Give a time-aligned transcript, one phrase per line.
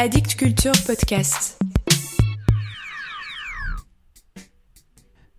[0.00, 1.58] Addict Culture Podcast.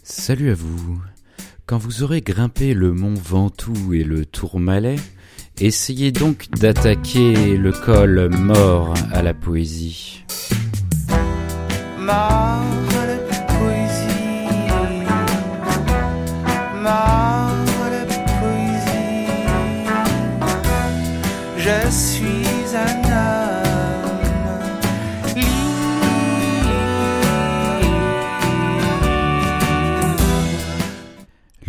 [0.04, 1.02] Salut à vous.
[1.66, 4.98] Quand vous aurez grimpé le mont Ventoux et le Tourmalet,
[5.62, 10.26] essayez donc d'attaquer le col mort à la poésie.
[11.98, 12.89] Mort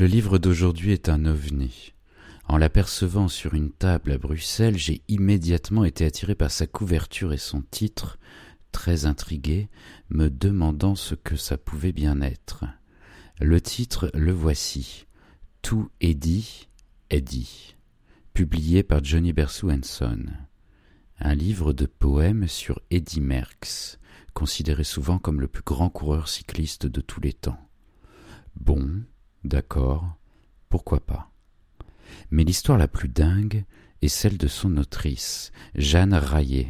[0.01, 1.93] Le livre d'aujourd'hui est un ovni.
[2.49, 7.37] En l'apercevant sur une table à Bruxelles, j'ai immédiatement été attiré par sa couverture et
[7.37, 8.19] son titre,
[8.73, 9.69] très intrigué,
[10.09, 12.65] me demandant ce que ça pouvait bien être.
[13.43, 15.07] Le titre, le voici.
[15.61, 16.67] Tout est dit.
[18.33, 20.25] Publié par Johnny Bersou Son.
[21.19, 23.99] Un livre de poèmes sur Eddy Merckx,
[24.33, 27.69] considéré souvent comme le plus grand coureur cycliste de tous les temps.
[28.57, 29.03] Bon,
[29.45, 30.17] d'accord,
[30.69, 31.31] pourquoi pas.
[32.31, 33.65] Mais l'histoire la plus dingue
[34.03, 36.69] est celle de son autrice, Jeanne Raillet.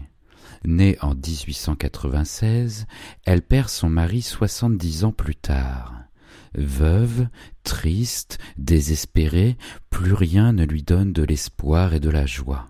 [0.65, 2.87] Née en 1896,
[3.25, 5.95] elle perd son mari soixante-dix ans plus tard.
[6.55, 7.29] Veuve,
[7.63, 9.57] triste, désespérée,
[9.89, 12.67] plus rien ne lui donne de l'espoir et de la joie.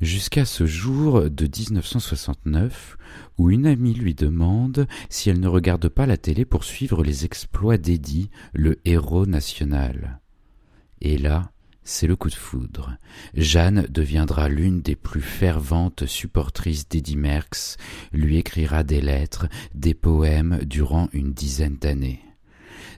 [0.00, 2.96] Jusqu'à ce jour de 1969
[3.38, 7.24] où une amie lui demande si elle ne regarde pas la télé pour suivre les
[7.24, 10.20] exploits d'Eddie, le héros national.
[11.00, 11.52] Et là,
[11.84, 12.96] c'est le coup de foudre.
[13.34, 17.76] Jeanne deviendra l'une des plus ferventes supportrices d'Eddie Merckx,
[18.12, 22.20] lui écrira des lettres, des poèmes durant une dizaine d'années.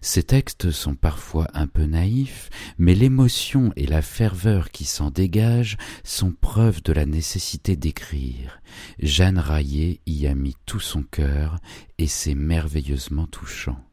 [0.07, 5.77] Ces textes sont parfois un peu naïfs, mais l'émotion et la ferveur qui s'en dégagent
[6.05, 8.61] sont preuve de la nécessité d'écrire.
[9.01, 11.59] Jeanne Raillet y a mis tout son cœur,
[11.99, 13.85] et c'est merveilleusement touchant.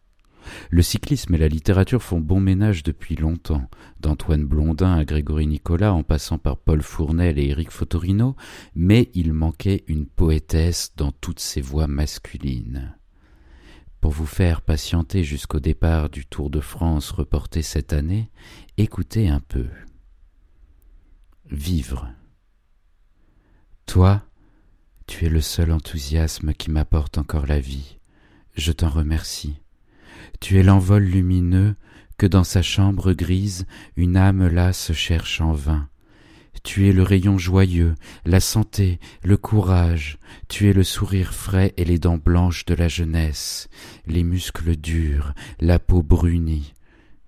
[0.69, 3.67] Le cyclisme et la littérature font bon ménage depuis longtemps,
[3.99, 8.35] d'Antoine Blondin à Grégory Nicolas en passant par Paul Fournel et Éric Fotorino,
[8.75, 12.93] mais il manquait une poétesse dans toutes ses voix masculines.
[14.03, 18.29] Pour vous faire patienter jusqu'au départ du Tour de France reporté cette année,
[18.75, 19.67] écoutez un peu.
[21.49, 22.09] Vivre.
[23.85, 24.21] Toi,
[25.07, 27.97] tu es le seul enthousiasme qui m'apporte encore la vie.
[28.57, 29.55] Je t'en remercie.
[30.41, 31.77] Tu es l'envol lumineux
[32.17, 33.65] que dans sa chambre grise
[33.95, 35.87] une âme lasse cherche en vain.
[36.61, 41.85] Tu es le rayon joyeux, la santé, le courage, tu es le sourire frais et
[41.85, 43.69] les dents blanches de la jeunesse,
[44.05, 46.73] les muscles durs, la peau brunie.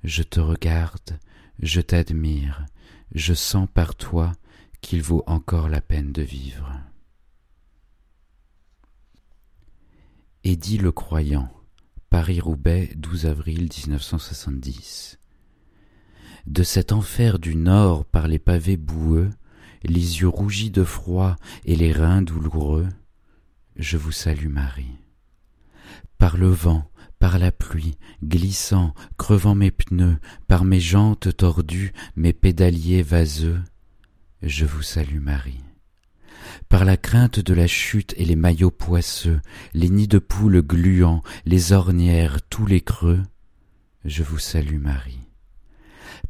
[0.04, 1.20] Je te regarde,
[1.60, 2.66] je t'admire,
[3.14, 4.32] je sens par toi
[4.82, 6.72] qu'il vaut encore la peine de vivre.
[10.44, 11.52] Édit le croyant,
[12.12, 15.18] Paris-Roubaix, 12 avril 1970
[16.48, 19.30] de cet enfer du nord par les pavés boueux,
[19.84, 21.36] les yeux rougis de froid
[21.66, 22.88] et les reins douloureux,
[23.76, 24.98] je vous salue Marie.
[26.18, 26.90] Par le vent,
[27.20, 30.18] par la pluie, glissant, crevant mes pneus,
[30.48, 33.62] par mes jantes tordues, mes pédaliers vaseux,
[34.42, 35.64] je vous salue Marie.
[36.70, 39.42] Par la crainte de la chute et les maillots poisseux,
[39.74, 43.24] les nids de poules gluants, les ornières, tous les creux,
[44.04, 45.25] je vous salue Marie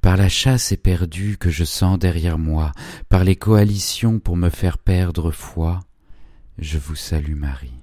[0.02, 2.72] par la chasse éperdue que je sens derrière moi,
[3.10, 5.82] par les coalitions pour me faire perdre foi,
[6.58, 7.82] je vous salue Marie.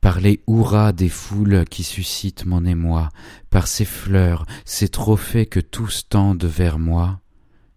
[0.00, 3.08] Par les hurrahs des foules qui suscitent mon émoi,
[3.48, 7.20] par ces fleurs, ces trophées que tous tendent vers moi,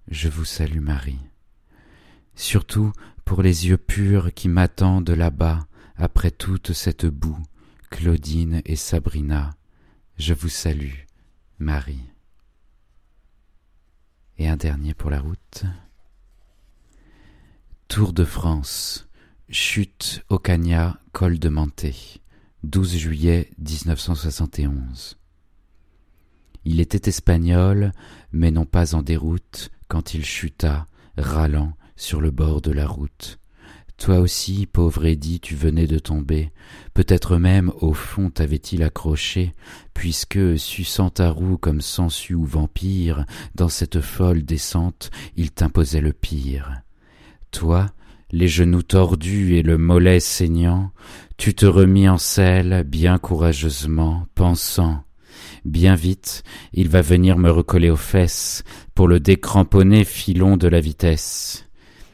[0.10, 1.20] je vous salue Marie.
[2.36, 2.92] Surtout
[3.24, 7.42] pour les yeux purs qui m'attendent là-bas, après toute cette boue,
[7.90, 9.56] Claudine et Sabrina,
[10.18, 11.06] je vous salue,
[11.60, 12.04] Marie.
[14.40, 15.64] Et un dernier pour la route.
[17.88, 19.08] Tour de France.
[19.50, 22.22] Chute au Cagna, col de Manté.
[22.63, 25.18] 12 juillet 1971.
[26.66, 27.94] Il était espagnol,
[28.31, 30.86] mais non pas en déroute, quand il chuta,
[31.18, 33.39] râlant, sur le bord de la route.
[33.98, 36.52] Toi aussi, pauvre Eddie, tu venais de tomber.
[36.94, 39.54] Peut-être même, au fond, t'avait-il accroché,
[39.94, 46.14] puisque, suçant ta roue comme sensu ou vampire, dans cette folle descente, il t'imposait le
[46.14, 46.82] pire.
[47.50, 47.88] Toi,
[48.32, 50.92] les genoux tordus et le mollet saignant,
[51.38, 55.04] tu te remis en selle bien courageusement, pensant
[55.66, 58.64] Bien vite, il va venir me recoller aux fesses
[58.96, 61.66] pour le décramponner filon de la vitesse.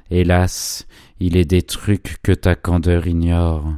[0.10, 0.86] Hélas,
[1.20, 3.76] Il est des trucs que ta candeur ignore.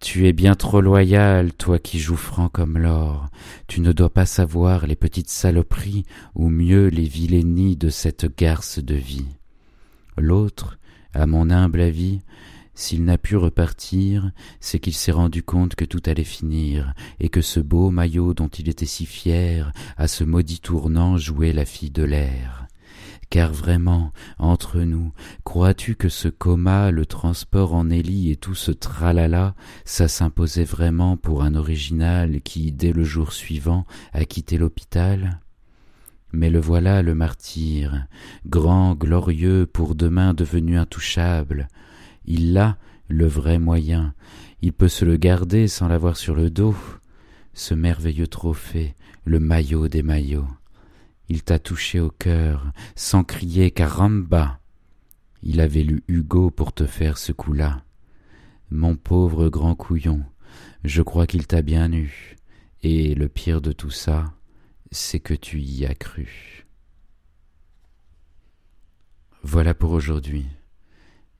[0.00, 3.28] Tu es bien trop loyal, toi qui joues franc comme l'or.
[3.66, 8.78] Tu ne dois pas savoir les petites saloperies, ou mieux les vilainies de cette garce
[8.78, 9.26] de vie.
[10.18, 10.78] L'autre,
[11.14, 12.20] à mon humble avis,
[12.74, 14.30] s'il n'a pu repartir,
[14.60, 18.48] c'est qu'il s'est rendu compte que tout allait finir, et que ce beau maillot dont
[18.48, 22.66] il était si fier, à ce maudit tournant jouait la fille de l'air.
[23.28, 25.12] Car vraiment, entre nous,
[25.44, 31.16] crois-tu que ce coma, le transport en Élie et tout ce tralala, ça s'imposait vraiment
[31.16, 35.40] pour un original qui, dès le jour suivant, a quitté l'hôpital?
[36.32, 38.06] Mais le voilà le martyr,
[38.46, 41.68] grand, glorieux, pour demain devenu intouchable.
[42.26, 42.76] Il a
[43.08, 44.14] le vrai moyen,
[44.62, 46.76] il peut se le garder sans l'avoir sur le dos,
[47.54, 48.94] ce merveilleux trophée,
[49.24, 50.48] le maillot des maillots.
[51.28, 54.60] Il t'a touché au cœur, sans crier caramba.
[55.42, 57.84] Il avait lu Hugo pour te faire ce coup-là.
[58.70, 60.24] Mon pauvre grand couillon,
[60.84, 62.36] je crois qu'il t'a bien eu,
[62.82, 64.32] et le pire de tout ça,
[64.90, 66.66] c'est que tu y as cru.
[69.42, 70.46] Voilà pour aujourd'hui.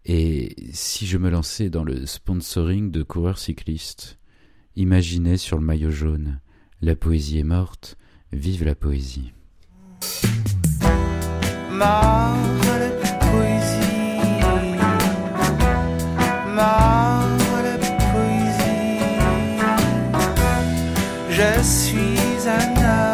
[0.04, 4.20] Et si je me lançais dans le sponsoring de coureurs cyclistes,
[4.76, 6.40] imaginez sur le maillot jaune,
[6.80, 7.98] la poésie est morte,
[8.32, 9.32] vive la poésie.
[21.38, 23.05] Je suis un homme.